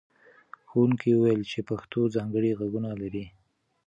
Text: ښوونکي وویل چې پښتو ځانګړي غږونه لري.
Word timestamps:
ښوونکي 0.69 1.09
وویل 1.13 1.41
چې 1.51 1.59
پښتو 1.69 1.99
ځانګړي 2.15 2.57
غږونه 2.59 2.91
لري. 3.01 3.25